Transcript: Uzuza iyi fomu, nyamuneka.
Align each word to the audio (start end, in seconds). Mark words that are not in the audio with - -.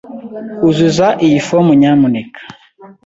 Uzuza 0.67 1.07
iyi 1.25 1.39
fomu, 1.47 1.71
nyamuneka. 1.81 2.41